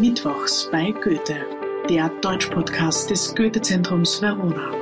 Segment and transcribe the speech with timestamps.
[0.00, 1.46] Mittwochs bei Goethe,
[1.88, 4.72] der Deutschpodcast des Goethe-Zentrums Verona.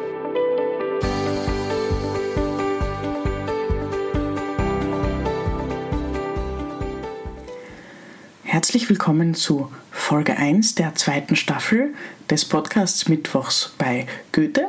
[8.43, 11.93] Herzlich willkommen zu Folge 1 der zweiten Staffel
[12.31, 14.69] des Podcasts Mittwochs bei Goethe.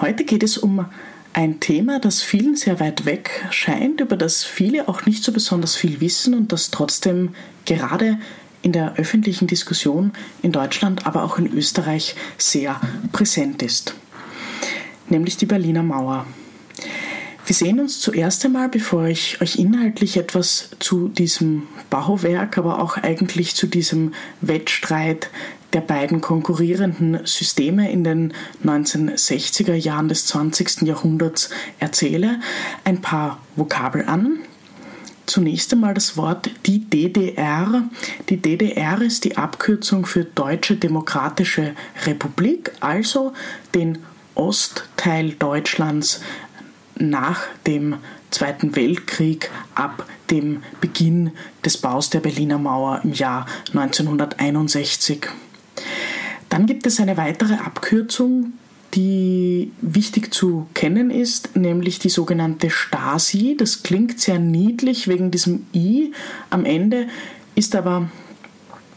[0.00, 0.86] Heute geht es um
[1.32, 5.74] ein Thema, das vielen sehr weit weg scheint, über das viele auch nicht so besonders
[5.74, 8.18] viel wissen und das trotzdem gerade
[8.62, 10.12] in der öffentlichen Diskussion
[10.42, 12.80] in Deutschland, aber auch in Österreich sehr
[13.12, 13.94] präsent ist,
[15.08, 16.26] nämlich die Berliner Mauer.
[17.46, 22.96] Wir sehen uns zuerst einmal, bevor ich euch inhaltlich etwas zu diesem Bauwerk, aber auch
[22.96, 25.30] eigentlich zu diesem Wettstreit
[25.72, 28.34] der beiden konkurrierenden Systeme in den
[28.64, 30.82] 1960er Jahren des 20.
[30.82, 32.40] Jahrhunderts erzähle,
[32.84, 34.38] ein paar Vokabel an.
[35.30, 37.84] Zunächst einmal das Wort die DDR.
[38.28, 43.32] Die DDR ist die Abkürzung für Deutsche Demokratische Republik, also
[43.72, 43.98] den
[44.34, 46.20] Ostteil Deutschlands
[46.96, 47.98] nach dem
[48.32, 51.30] Zweiten Weltkrieg ab dem Beginn
[51.64, 55.28] des Baus der Berliner Mauer im Jahr 1961.
[56.48, 58.54] Dann gibt es eine weitere Abkürzung,
[58.94, 63.56] die wichtig zu kennen ist, nämlich die sogenannte Stasi.
[63.58, 66.12] Das klingt sehr niedlich wegen diesem I
[66.50, 67.06] am Ende,
[67.54, 68.10] ist aber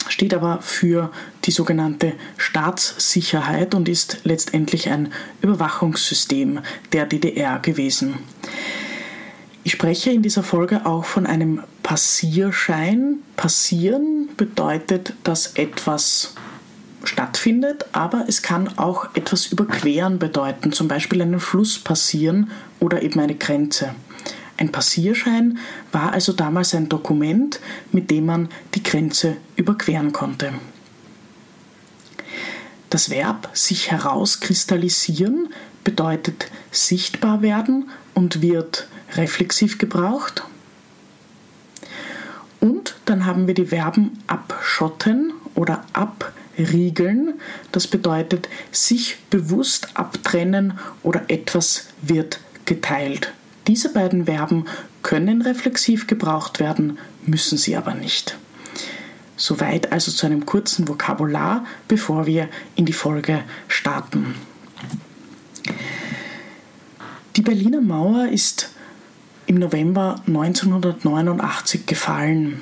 [0.09, 1.11] steht aber für
[1.45, 6.59] die sogenannte Staatssicherheit und ist letztendlich ein Überwachungssystem
[6.91, 8.15] der DDR gewesen.
[9.63, 13.19] Ich spreche in dieser Folge auch von einem Passierschein.
[13.37, 16.35] Passieren bedeutet, dass etwas
[17.03, 23.19] stattfindet, aber es kann auch etwas überqueren bedeuten, zum Beispiel einen Fluss passieren oder eben
[23.19, 23.95] eine Grenze.
[24.57, 25.57] Ein Passierschein
[25.91, 27.59] war also damals ein Dokument,
[27.91, 30.53] mit dem man die Grenze überqueren konnte.
[32.89, 35.49] Das Verb sich herauskristallisieren
[35.83, 40.43] bedeutet sichtbar werden und wird reflexiv gebraucht.
[42.59, 45.83] Und dann haben wir die Verben abschotten oder
[46.57, 47.39] abriegeln.
[47.71, 53.33] Das bedeutet sich bewusst abtrennen oder etwas wird geteilt.
[53.67, 54.65] Diese beiden Verben
[55.01, 58.37] können reflexiv gebraucht werden, müssen sie aber nicht.
[59.35, 64.35] Soweit also zu einem kurzen Vokabular, bevor wir in die Folge starten.
[67.35, 68.71] Die Berliner Mauer ist
[69.47, 72.61] im November 1989 gefallen.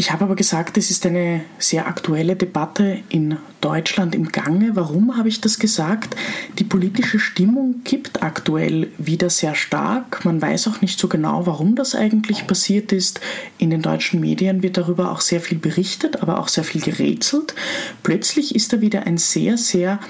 [0.00, 4.74] Ich habe aber gesagt, es ist eine sehr aktuelle Debatte in Deutschland im Gange.
[4.74, 6.16] Warum habe ich das gesagt?
[6.58, 10.24] Die politische Stimmung kippt aktuell wieder sehr stark.
[10.24, 13.20] Man weiß auch nicht so genau, warum das eigentlich passiert ist.
[13.58, 17.54] In den deutschen Medien wird darüber auch sehr viel berichtet, aber auch sehr viel gerätselt.
[18.02, 20.00] Plötzlich ist da wieder ein sehr, sehr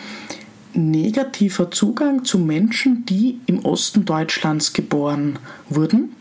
[0.72, 6.14] negativer Zugang zu Menschen, die im Osten Deutschlands geboren wurden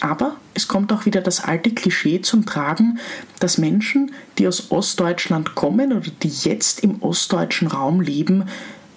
[0.00, 2.98] aber es kommt auch wieder das alte Klischee zum Tragen,
[3.40, 8.44] dass Menschen, die aus Ostdeutschland kommen oder die jetzt im ostdeutschen Raum leben,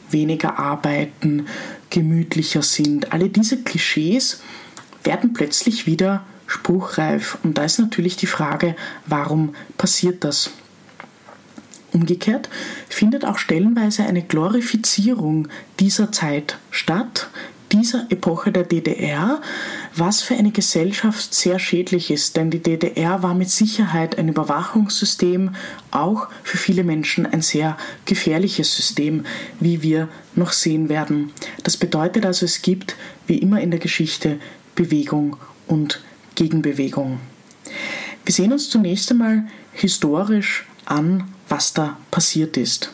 [0.10, 1.48] weniger arbeiten,
[1.90, 3.14] gemütlicher sind.
[3.14, 4.42] Alle diese Klischees
[5.04, 7.38] werden plötzlich wieder spruchreif.
[7.44, 8.76] Und da ist natürlich die Frage,
[9.06, 10.52] warum passiert das?
[11.94, 12.50] Umgekehrt
[12.88, 17.30] findet auch stellenweise eine Glorifizierung dieser Zeit statt,
[17.72, 19.42] dieser Epoche der DDR,
[19.96, 25.56] was für eine Gesellschaft sehr schädlich ist, denn die DDR war mit Sicherheit ein Überwachungssystem,
[25.92, 29.26] auch für viele Menschen ein sehr gefährliches System,
[29.60, 31.32] wie wir noch sehen werden.
[31.64, 32.96] Das bedeutet also, es gibt,
[33.28, 34.40] wie immer in der Geschichte,
[34.76, 36.02] Bewegung und
[36.36, 37.20] Gegenbewegung.
[38.26, 42.94] Wir sehen uns zunächst einmal historisch an, was da passiert ist.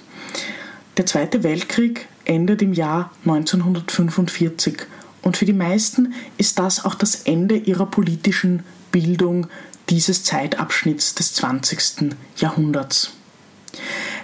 [0.97, 4.77] Der Zweite Weltkrieg endet im Jahr 1945
[5.21, 9.47] und für die meisten ist das auch das Ende ihrer politischen Bildung
[9.89, 12.15] dieses Zeitabschnitts des 20.
[12.37, 13.13] Jahrhunderts.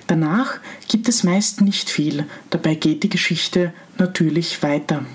[0.07, 5.05] Danach gibt es meist nicht viel, dabei geht die Geschichte natürlich weiter.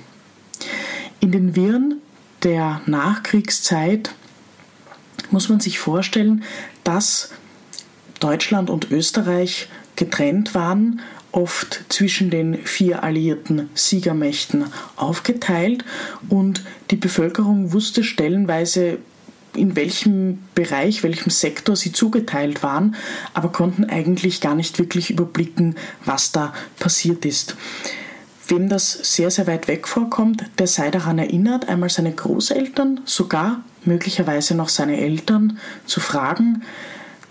[1.20, 2.00] In den Wirren
[2.42, 4.14] der Nachkriegszeit
[5.30, 6.44] muss man sich vorstellen,
[6.84, 7.30] dass
[8.20, 9.68] Deutschland und Österreich
[9.98, 11.00] getrennt waren
[11.32, 14.66] oft zwischen den vier alliierten Siegermächten
[14.96, 15.84] aufgeteilt
[16.28, 18.98] und die Bevölkerung wusste stellenweise,
[19.54, 22.94] in welchem Bereich, welchem Sektor sie zugeteilt waren,
[23.34, 25.74] aber konnten eigentlich gar nicht wirklich überblicken,
[26.04, 27.56] was da passiert ist.
[28.46, 33.62] Wem das sehr, sehr weit weg vorkommt, der sei daran erinnert, einmal seine Großeltern, sogar
[33.84, 36.62] möglicherweise noch seine Eltern zu fragen,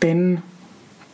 [0.01, 0.41] denn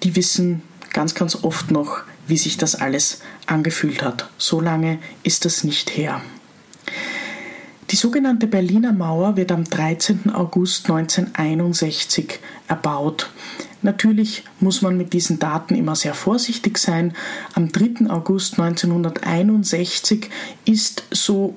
[0.01, 4.29] die wissen ganz, ganz oft noch, wie sich das alles angefühlt hat.
[4.37, 6.21] So lange ist das nicht her.
[7.89, 10.33] Die sogenannte Berliner Mauer wird am 13.
[10.33, 13.29] August 1961 erbaut.
[13.81, 17.13] Natürlich muss man mit diesen Daten immer sehr vorsichtig sein.
[17.53, 18.09] Am 3.
[18.09, 20.29] August 1961
[20.65, 21.55] ist so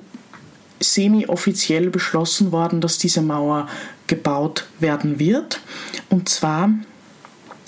[0.79, 3.67] semi-offiziell beschlossen worden, dass diese Mauer
[4.07, 5.61] gebaut werden wird.
[6.09, 6.69] Und zwar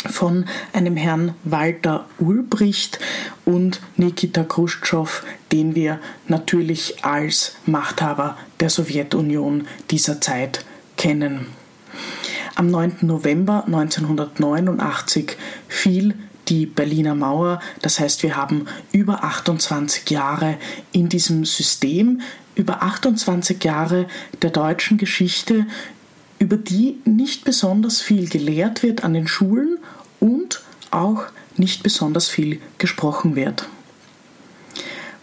[0.08, 3.00] von einem Herrn Walter Ulbricht
[3.46, 10.66] und Nikita Khrushchev, den wir natürlich als Machthaber der Sowjetunion dieser Zeit
[10.98, 11.48] kennen.
[12.56, 12.98] Am 9.
[13.02, 15.38] November 1989
[15.68, 16.14] fiel
[16.50, 17.62] die Berliner Mauer.
[17.82, 20.58] Das heißt, wir haben über 28 Jahre
[20.92, 22.22] in diesem System,
[22.56, 24.08] über 28 Jahre
[24.42, 25.68] der deutschen Geschichte,
[26.40, 29.79] über die nicht besonders viel gelehrt wird an den Schulen
[30.20, 30.62] und
[30.92, 31.24] auch
[31.58, 33.68] nicht besonders viel gesprochen wird.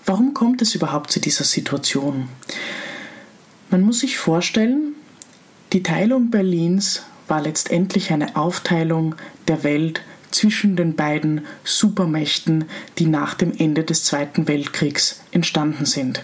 [0.04, 2.28] Warum kommt es überhaupt zu dieser Situation?
[3.70, 4.94] Man muss sich vorstellen,
[5.72, 9.16] die Teilung Berlins war letztendlich eine Aufteilung
[9.48, 12.66] der Welt zwischen den beiden Supermächten,
[12.99, 16.22] die nach dem Ende des Zweiten Weltkriegs entstanden sind.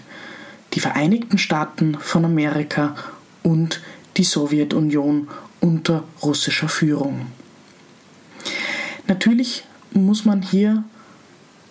[0.75, 2.94] Die Vereinigten Staaten von Amerika
[3.42, 3.80] und
[4.16, 5.28] die Sowjetunion
[5.60, 7.26] unter russischer Führung.
[9.06, 10.84] Natürlich muss man hier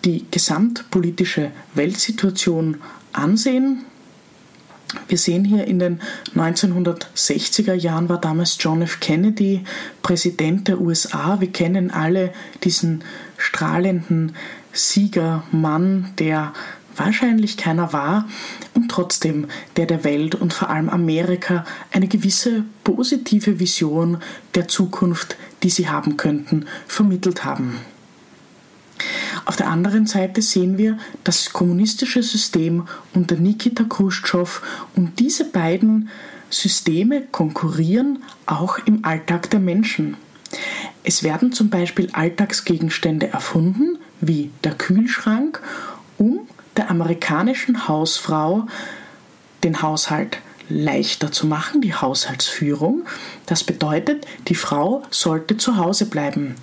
[0.04, 2.78] die gesamtpolitische Weltsituation
[3.12, 3.84] ansehen.
[5.08, 6.00] Wir sehen hier in den
[6.34, 9.00] 1960er Jahren war damals John F.
[9.00, 9.64] Kennedy
[10.02, 11.40] Präsident der USA.
[11.40, 12.32] Wir kennen alle
[12.62, 13.02] diesen
[13.38, 14.32] strahlenden
[14.72, 16.52] Siegermann, der
[16.96, 18.28] wahrscheinlich keiner war
[18.74, 24.18] und trotzdem der der Welt und vor allem Amerika eine gewisse positive Vision
[24.54, 27.80] der Zukunft, die sie haben könnten, vermittelt haben.
[29.44, 34.60] Auf der anderen Seite sehen wir das kommunistische System unter Nikita Khrushchev
[34.94, 36.08] und diese beiden
[36.50, 40.16] Systeme konkurrieren auch im Alltag der Menschen.
[41.02, 45.60] Es werden zum Beispiel Alltagsgegenstände erfunden, wie der Kühlschrank,
[46.18, 48.66] um der amerikanischen Hausfrau
[49.64, 50.38] den Haushalt
[50.68, 53.04] leichter zu machen, die Haushaltsführung.
[53.46, 56.54] Das bedeutet, die Frau sollte zu Hause bleiben,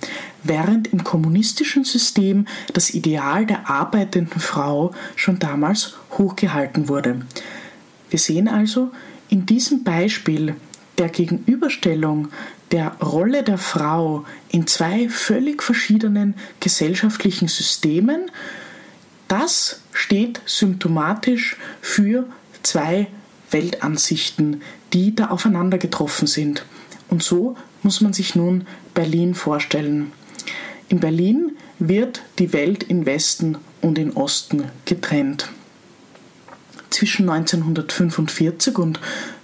[0.42, 7.22] während im kommunistischen System das Ideal der arbeitenden Frau schon damals hochgehalten wurde.
[8.08, 8.90] Wir sehen also
[9.28, 10.56] in diesem Beispiel
[10.98, 12.28] der Gegenüberstellung
[12.72, 18.30] der Rolle der Frau in zwei völlig verschiedenen gesellschaftlichen Systemen,
[19.28, 22.26] das steht symptomatisch für
[22.62, 23.08] zwei
[23.50, 24.62] Weltansichten,
[24.92, 26.64] die da aufeinander getroffen sind.
[27.08, 30.12] Und so muss man sich nun Berlin vorstellen.
[30.88, 35.48] In Berlin wird die Welt in Westen und in Osten getrennt.
[36.90, 39.00] Zwischen 1945 und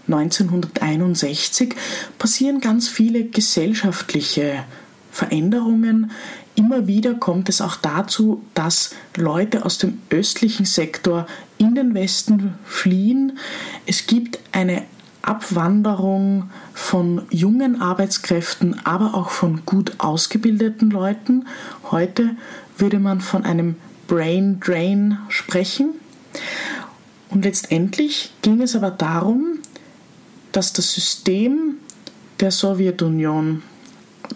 [0.09, 1.75] 1961
[2.19, 4.65] passieren ganz viele gesellschaftliche
[5.11, 6.11] Veränderungen.
[6.57, 11.27] Immer wieder kommt es auch dazu, dass Leute aus dem östlichen Sektor
[11.59, 13.39] in den Westen fliehen.
[13.87, 14.83] Es gibt eine
[15.21, 21.47] Abwanderung von jungen Arbeitskräften, aber auch von gut ausgebildeten Leuten.
[21.91, 22.37] Heute
[22.79, 23.77] würde man von einem
[24.09, 25.91] Brain Drain sprechen.
[27.29, 29.59] Und letztendlich ging es aber darum,
[30.53, 31.77] dass das System
[32.41, 33.63] der Sowjetunion,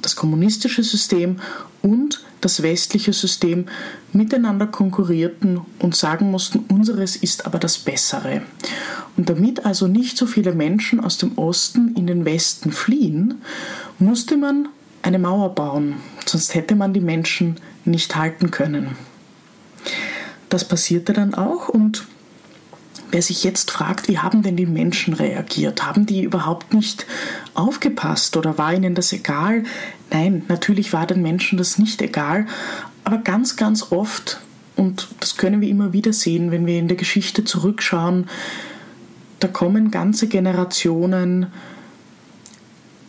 [0.02, 1.40] das kommunistische System
[1.82, 3.66] und das westliche System
[4.12, 8.42] miteinander konkurrierten und sagen mussten, unseres ist aber das Bessere.
[9.16, 13.42] Und damit also nicht so viele Menschen aus dem Osten in den Westen fliehen,
[13.98, 14.68] musste man
[15.02, 18.96] eine Mauer bauen, sonst hätte man die Menschen nicht halten können.
[20.48, 22.06] Das passierte dann auch und
[23.10, 25.84] wer sich jetzt fragt, wie haben denn die Menschen reagiert?
[25.84, 27.06] Haben die überhaupt nicht
[27.54, 29.64] aufgepasst oder war ihnen das egal?
[30.10, 32.46] Nein, natürlich war den Menschen das nicht egal,
[33.04, 34.40] aber ganz, ganz oft,
[34.76, 38.28] und das können wir immer wieder sehen, wenn wir in der Geschichte zurückschauen,
[39.40, 41.46] da kommen ganze Generationen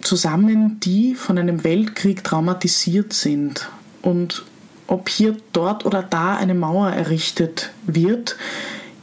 [0.01, 3.69] zusammen, die von einem Weltkrieg traumatisiert sind.
[4.01, 4.43] Und
[4.87, 8.37] ob hier dort oder da eine Mauer errichtet wird,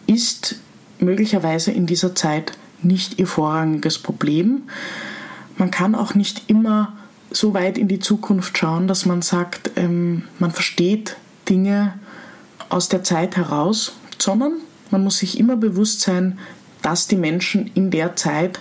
[0.06, 0.56] ist
[1.00, 2.52] möglicherweise in dieser Zeit
[2.82, 4.62] nicht ihr vorrangiges Problem.
[5.56, 6.92] Man kann auch nicht immer
[7.30, 11.16] so weit in die Zukunft schauen, dass man sagt, ähm, man versteht
[11.48, 11.94] Dinge
[12.68, 14.52] aus der Zeit heraus, sondern
[14.90, 16.38] man muss sich immer bewusst sein,
[16.82, 18.60] dass die Menschen in der Zeit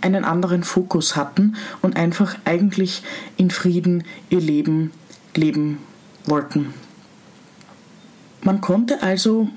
[0.00, 3.02] einen anderen Fokus hatten und einfach eigentlich
[3.36, 4.92] in Frieden ihr Leben
[5.34, 5.78] leben
[6.26, 6.74] wollten.
[8.42, 9.48] Man konnte also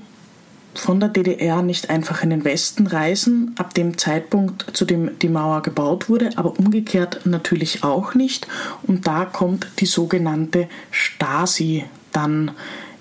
[0.79, 5.29] von der DDR nicht einfach in den Westen reisen, ab dem Zeitpunkt, zu dem die
[5.29, 8.47] Mauer gebaut wurde, aber umgekehrt natürlich auch nicht.
[8.83, 12.51] Und da kommt die sogenannte Stasi dann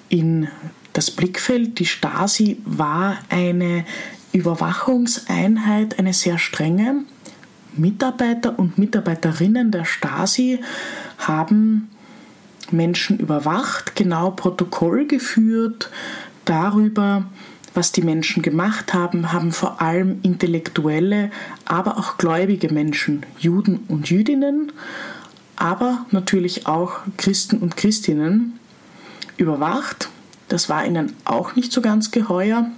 [0.09, 0.49] in
[0.93, 1.79] das Blickfeld.
[1.79, 3.85] Die Stasi war eine
[4.33, 7.05] Überwachungseinheit, eine sehr strenge.
[7.75, 10.61] Mitarbeiter und Mitarbeiterinnen der Stasi
[11.19, 11.91] haben
[12.71, 15.91] Menschen überwacht, genau Protokoll geführt
[16.45, 17.27] darüber,
[17.77, 21.31] was die Menschen gemacht haben, haben vor allem intellektuelle,
[21.67, 24.73] aber auch gläubige Menschen, Juden und Jüdinnen,
[25.57, 28.59] aber natürlich auch Christen und Christinnen
[29.37, 30.09] überwacht.
[30.49, 32.71] Das war ihnen auch nicht so ganz geheuer.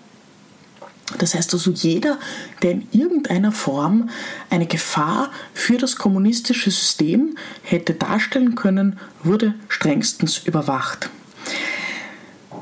[1.17, 2.19] Das heißt also, jeder,
[2.63, 4.11] der in irgendeiner Form
[4.51, 11.09] eine Gefahr für das kommunistische System hätte darstellen können, wurde strengstens überwacht.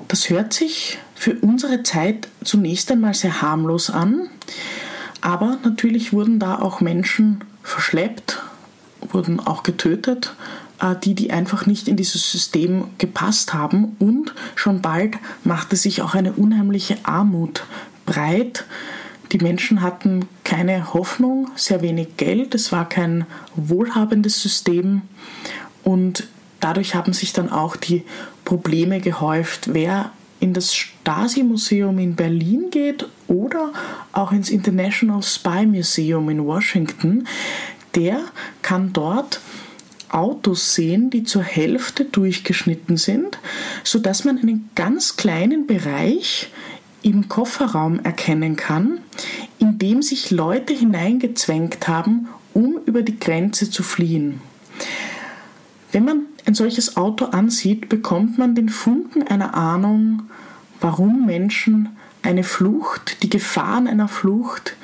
[0.07, 4.28] Das hört sich für unsere Zeit zunächst einmal sehr harmlos an,
[5.23, 8.42] aber natürlich wurden da auch Menschen verschleppt,
[9.00, 10.35] wurden auch getötet,
[10.80, 16.02] äh, die, die einfach nicht in dieses System gepasst haben und schon bald machte sich
[16.02, 17.64] auch eine unheimliche Armut
[18.04, 18.64] breit.
[19.32, 25.02] Die Menschen hatten keine Hoffnung, sehr wenig Geld, es war kein wohlhabendes System
[25.82, 26.28] und
[26.61, 28.04] dadurch haben sich dann auch die
[28.44, 29.75] Probleme gehäuft.
[29.75, 33.73] Wer in das Stasi-Museum in Berlin geht oder
[34.12, 37.26] auch ins International Spy Museum in Washington,
[37.95, 38.21] der
[38.62, 39.40] kann dort
[40.09, 43.38] Autos sehen, die zur Hälfte durchgeschnitten sind,
[43.83, 46.50] sodass man einen ganz kleinen Bereich
[47.02, 48.99] im Kofferraum erkennen kann,
[49.59, 54.40] in dem sich Leute hineingezwängt haben, um über die Grenze zu fliehen.
[55.93, 60.23] Wenn man ein solches Auto ansieht, bekommt man den Funken einer Ahnung,
[60.81, 61.91] warum Menschen
[62.23, 64.76] eine Flucht, die Gefahren einer Flucht,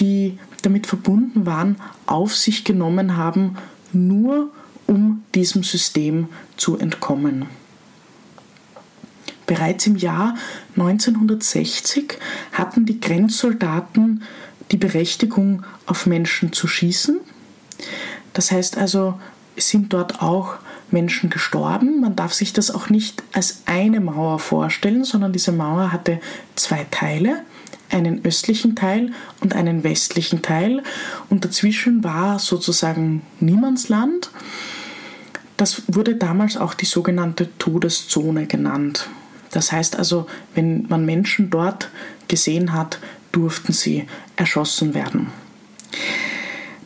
[0.00, 3.56] die damit verbunden waren, auf sich genommen haben,
[3.92, 4.50] nur
[4.86, 7.46] um diesem System zu entkommen.
[9.46, 10.36] Bereits im Jahr
[10.76, 12.18] 1960
[12.52, 14.22] hatten die Grenzsoldaten
[14.70, 17.20] die Berechtigung, auf Menschen zu schießen.
[18.32, 19.20] Das heißt also,
[19.54, 20.56] es sind dort auch
[20.94, 22.00] Menschen gestorben.
[22.00, 26.20] Man darf sich das auch nicht als eine Mauer vorstellen, sondern diese Mauer hatte
[26.54, 27.42] zwei Teile,
[27.90, 30.82] einen östlichen Teil und einen westlichen Teil.
[31.28, 34.30] Und dazwischen war sozusagen Niemandsland.
[35.58, 39.08] Das wurde damals auch die sogenannte Todeszone genannt.
[39.50, 41.90] Das heißt also, wenn man Menschen dort
[42.28, 42.98] gesehen hat,
[43.30, 45.28] durften sie erschossen werden.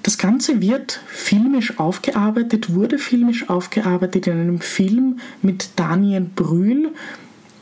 [0.09, 6.95] Das Ganze wird filmisch aufgearbeitet, wurde filmisch aufgearbeitet in einem Film mit Daniel Brühl,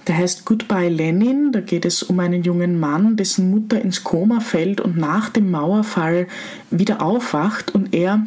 [0.07, 1.51] der heißt Goodbye Lenin.
[1.51, 5.51] Da geht es um einen jungen Mann, dessen Mutter ins Koma fällt und nach dem
[5.51, 6.29] Mauerfall
[6.71, 8.25] wieder aufwacht und er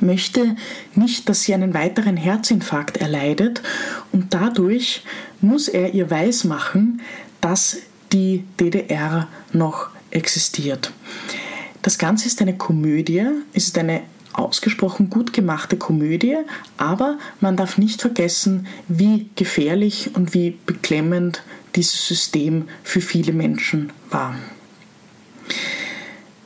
[0.00, 0.56] möchte
[0.96, 3.62] nicht, dass sie einen weiteren Herzinfarkt erleidet
[4.10, 5.04] und dadurch
[5.40, 7.00] muss er ihr weismachen,
[7.40, 7.76] dass
[8.12, 10.90] die DDR noch existiert.
[11.84, 14.00] Das Ganze ist eine Komödie, es ist eine
[14.32, 16.38] ausgesprochen gut gemachte Komödie,
[16.78, 21.42] aber man darf nicht vergessen, wie gefährlich und wie beklemmend
[21.74, 24.34] dieses System für viele Menschen war.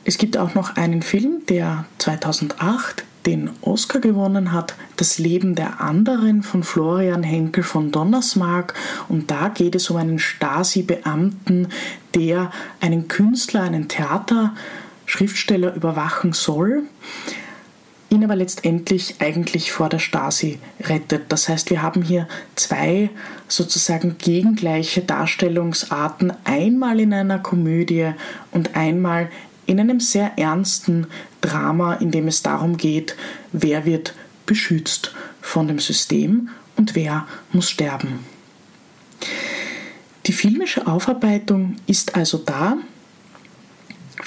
[0.03, 5.79] Es gibt auch noch einen Film, der 2008 den Oscar gewonnen hat, Das Leben der
[5.79, 8.73] anderen von Florian Henkel von Donnersmarck.
[9.07, 11.69] Und da geht es um einen Stasi-Beamten,
[12.13, 13.87] der einen Künstler, einen
[15.09, 16.83] Theaterschriftsteller überwachen soll
[18.11, 21.31] ihn aber letztendlich eigentlich vor der Stasi rettet.
[21.31, 23.11] Das heißt, wir haben hier zwei
[23.47, 28.13] sozusagen gegengleiche Darstellungsarten, einmal in einer Komödie
[28.49, 29.29] und einmal
[29.67, 31.05] in einem sehr ernsten
[31.41, 33.15] Drama, in dem es darum geht,
[33.51, 34.15] wer wird
[34.47, 38.25] beschützt von dem System und wer muss sterben.
[40.25, 42.77] Die filmische Aufarbeitung ist also da.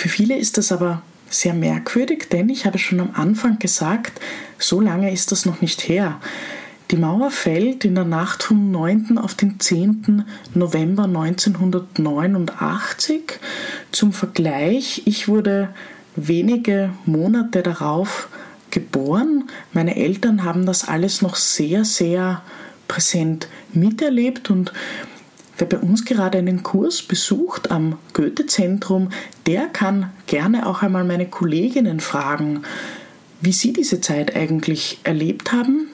[0.03, 4.21] Für viele ist das aber sehr merkwürdig, denn ich habe schon am Anfang gesagt,
[4.59, 6.21] so lange ist das noch nicht her.
[6.91, 9.17] Die Mauer fällt in der Nacht vom 9.
[9.17, 10.25] auf den 10.
[10.55, 13.39] November 1989.
[13.93, 15.69] Zum Vergleich, ich wurde
[16.17, 18.29] wenige Monate darauf
[18.73, 19.45] geboren.
[19.73, 22.43] Meine Eltern haben das alles noch sehr, sehr
[22.89, 24.73] präsent miterlebt und
[25.59, 29.11] Wer bei uns gerade einen Kurs besucht am Goethe-Zentrum,
[29.47, 32.63] der kann gerne auch einmal meine Kolleginnen fragen,
[33.41, 35.89] wie sie diese Zeit eigentlich erlebt haben.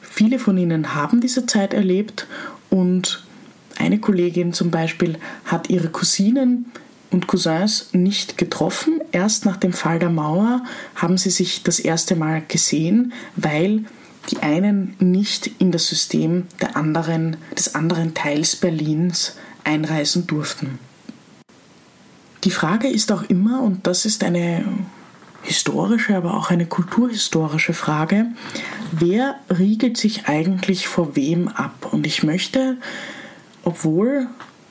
[0.00, 2.26] Viele von ihnen haben diese Zeit erlebt
[2.68, 3.24] und
[3.78, 6.66] eine Kollegin zum Beispiel hat ihre Cousinen
[7.10, 9.00] und Cousins nicht getroffen.
[9.12, 13.84] Erst nach dem Fall der Mauer haben sie sich das erste Mal gesehen, weil
[14.28, 20.78] die einen nicht in das System der anderen, des anderen Teils Berlins einreisen durften.
[22.44, 24.64] Die Frage ist auch immer, und das ist eine
[25.42, 28.26] historische, aber auch eine kulturhistorische Frage,
[28.92, 31.88] wer riegelt sich eigentlich vor wem ab?
[31.92, 32.76] Und ich möchte,
[33.62, 34.26] obwohl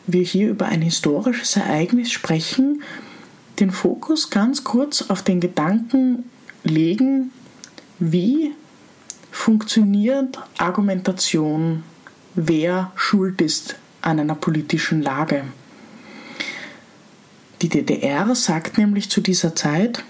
[0.08, 2.84] wir hier über ein historisches Ereignis sprechen,
[3.60, 6.24] den Fokus ganz kurz auf den Gedanken
[6.64, 7.32] legen,
[8.00, 8.54] wie
[9.40, 11.84] funktioniert Argumentation,
[12.36, 15.46] wer schuld ist an einer politischen Lage.
[17.62, 20.04] Die DDR sagt nämlich zu dieser Zeit,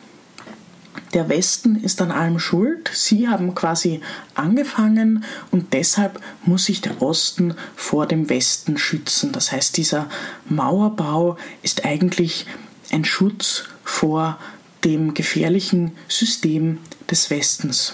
[1.13, 4.01] der Westen ist an allem schuld, sie haben quasi
[4.33, 9.31] angefangen und deshalb muss sich der Osten vor dem Westen schützen.
[9.31, 10.09] Das heißt, dieser
[10.49, 12.47] Mauerbau ist eigentlich
[12.91, 14.39] ein Schutz vor
[14.83, 16.79] dem gefährlichen System
[17.11, 17.93] des Westens.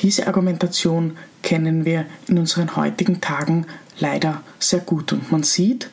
[0.00, 3.66] Diese Argumentation kennen wir in unseren heutigen Tagen
[3.98, 5.90] leider sehr gut und man sieht,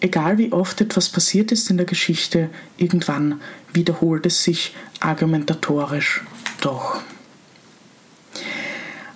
[0.00, 3.40] egal wie oft etwas passiert ist in der Geschichte, irgendwann
[3.72, 6.22] wiederholt es sich argumentatorisch
[6.60, 7.02] doch.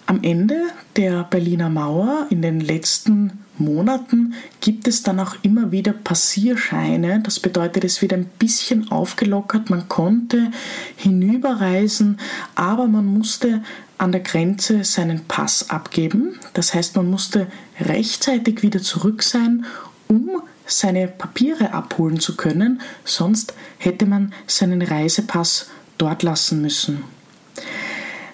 [0.06, 0.60] Am Ende
[0.96, 7.20] der Berliner Mauer in den letzten Monaten gibt es dann auch immer wieder Passierscheine.
[7.20, 9.70] Das bedeutet, es wird ein bisschen aufgelockert.
[9.70, 10.50] Man konnte
[10.96, 12.18] hinüberreisen,
[12.54, 13.62] aber man musste
[14.02, 16.34] an der Grenze seinen Pass abgeben.
[16.54, 17.46] Das heißt, man musste
[17.78, 19.64] rechtzeitig wieder zurück sein,
[20.08, 27.04] um seine Papiere abholen zu können, sonst hätte man seinen Reisepass dort lassen müssen.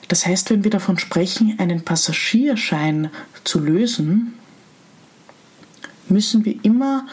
[0.08, 3.10] Das heißt, wenn wir davon sprechen, einen Passagierschein
[3.44, 4.38] zu lösen,
[6.08, 7.06] müssen wir immer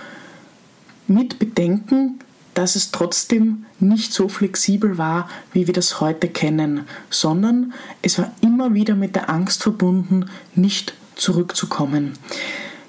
[1.08, 2.20] mit bedenken,
[2.56, 8.32] dass es trotzdem nicht so flexibel war, wie wir das heute kennen, sondern es war
[8.42, 12.14] immer wieder mit der Angst verbunden, nicht zurückzukommen.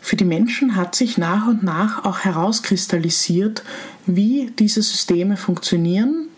[0.01, 3.65] Für die Menschen hat sich nach und nach auch herauskristallisiert,
[4.07, 6.29] wie diese Systeme funktionieren.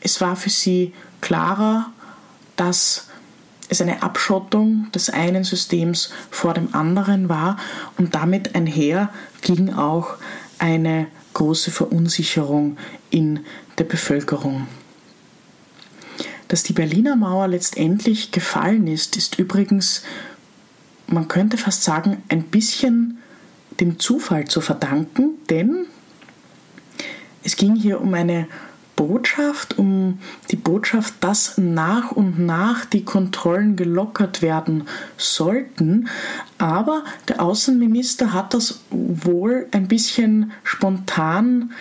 [0.00, 1.92] Es war für sie klarer,
[2.56, 3.08] dass
[3.68, 7.58] es eine Abschottung des einen Systems vor dem anderen war
[7.98, 9.10] und damit einher
[9.42, 10.14] ging auch
[10.58, 11.06] eine
[11.40, 12.76] große Verunsicherung
[13.08, 13.40] in
[13.78, 14.66] der Bevölkerung.
[16.48, 20.02] Dass die Berliner Mauer letztendlich gefallen ist, ist übrigens
[21.06, 23.18] man könnte fast sagen, ein bisschen
[23.80, 25.86] dem Zufall zu verdanken, denn
[27.42, 28.46] es ging hier um eine
[29.00, 30.18] Botschaft, um
[30.50, 34.86] die Botschaft, dass nach und nach die Kontrollen gelockert werden
[35.16, 36.08] sollten.
[36.58, 41.72] Aber der Außenminister hat das wohl ein bisschen spontan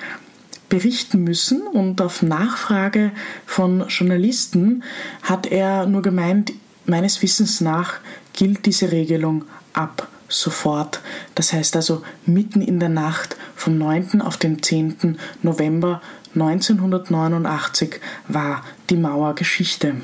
[0.70, 3.12] berichten müssen und auf Nachfrage
[3.46, 4.84] von Journalisten
[5.22, 6.54] hat er nur gemeint,
[6.86, 7.96] meines Wissens nach
[8.32, 11.02] gilt diese Regelung ab sofort.
[11.36, 14.22] Das heißt also mitten in der Nacht vom 9.
[14.22, 15.18] auf den 10.
[15.42, 16.02] November
[16.36, 19.96] 1989 war die Mauer Geschichte.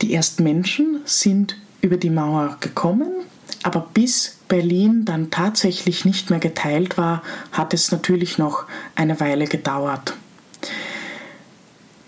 [0.00, 3.08] Die ersten Menschen sind über die Mauer gekommen,
[3.62, 9.46] aber bis Berlin dann tatsächlich nicht mehr geteilt war, hat es natürlich noch eine Weile
[9.46, 10.14] gedauert.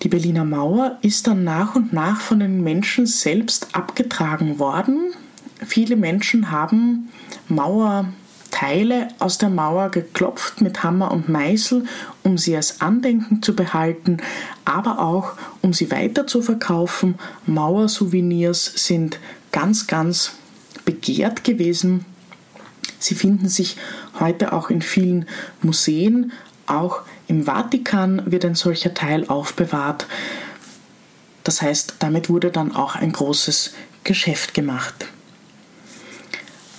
[0.03, 5.15] Die Berliner Mauer ist dann nach und nach von den Menschen selbst abgetragen worden.
[5.65, 7.09] Viele Menschen haben
[8.55, 11.87] Mauerteile aus der Mauer geklopft mit Hammer und Meißel,
[12.23, 14.19] um sie als Andenken zu behalten,
[14.65, 17.17] aber auch um sie weiter zu verkaufen.
[17.47, 19.19] Mauersouvenirs sind
[19.51, 20.33] ganz, ganz
[20.85, 22.05] begehrt gewesen.
[23.01, 23.77] Sie finden sich
[24.21, 25.27] heute auch in vielen
[25.61, 26.33] Museen,
[26.67, 30.07] auch im Vatikan wird ein solcher Teil aufbewahrt.
[31.43, 35.07] Das heißt, damit wurde dann auch ein großes Geschäft gemacht.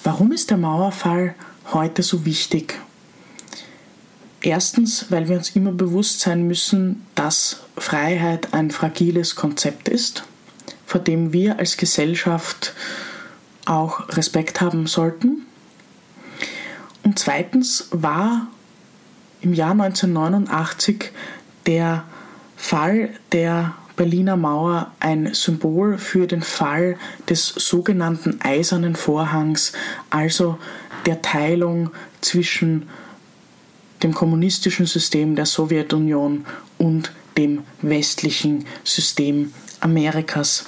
[0.04, 1.36] Warum ist der Mauerfall
[1.74, 2.80] heute so wichtig?
[4.42, 10.24] Erstens, weil wir uns immer bewusst sein müssen, dass Freiheit ein fragiles Konzept ist,
[10.86, 12.74] vor dem wir als Gesellschaft
[13.66, 15.48] auch Respekt haben sollten.
[17.04, 18.48] Und zweitens war
[19.42, 21.12] im Jahr 1989
[21.66, 22.04] der
[22.56, 26.98] Fall der Berliner Mauer ein Symbol für den Fall
[27.30, 29.72] des sogenannten Eisernen Vorhangs,
[30.10, 30.58] also
[31.06, 31.92] der Teilung
[32.22, 32.90] zwischen
[34.04, 36.46] dem kommunistischen System der Sowjetunion
[36.78, 40.66] und dem westlichen System Amerikas.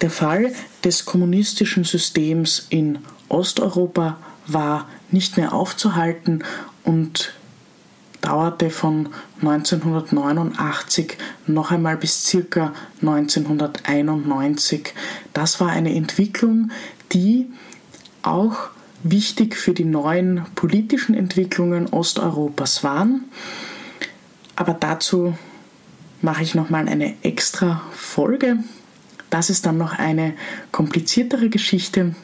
[0.00, 0.52] Der Fall
[0.84, 6.42] des kommunistischen Systems in Osteuropa war nicht mehr aufzuhalten
[6.84, 7.32] und
[8.20, 9.08] dauerte von
[9.40, 11.16] 1989
[11.46, 14.94] noch einmal bis circa 1991.
[15.32, 16.70] Das war eine Entwicklung,
[17.12, 17.46] die
[18.22, 18.70] auch
[19.02, 23.24] wichtig für die neuen politischen Entwicklungen Osteuropas waren.
[24.56, 25.36] Aber dazu
[26.22, 28.58] mache ich nochmal eine extra Folge.
[29.30, 30.34] Das ist dann noch eine
[30.72, 32.14] kompliziertere Geschichte.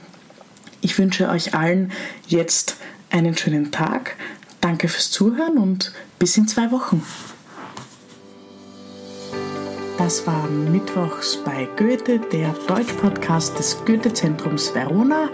[0.80, 1.92] Ich wünsche euch allen
[2.26, 2.76] jetzt
[3.10, 4.16] einen schönen Tag.
[4.60, 7.02] Danke fürs Zuhören und bis in zwei Wochen.
[9.98, 15.30] Das war Mittwochs bei Goethe, der Deutsch-Podcast des Goethe-Zentrums Verona.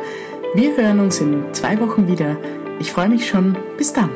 [0.55, 2.37] Wir hören uns in zwei Wochen wieder.
[2.79, 3.57] Ich freue mich schon.
[3.79, 4.11] Bis dann.